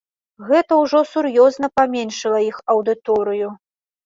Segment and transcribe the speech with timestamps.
[0.51, 3.53] Гэта ўжо сур'ёзна паменшыла іх аўдыторыю.